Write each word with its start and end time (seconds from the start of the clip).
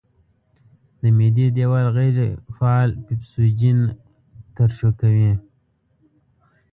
د 0.99 1.01
معدې 1.17 1.47
دېوال 1.55 1.85
غیر 1.97 2.17
فعال 2.55 2.89
پیپسوجین 3.05 3.79
ترشح 4.55 4.91
کوي. 4.99 5.31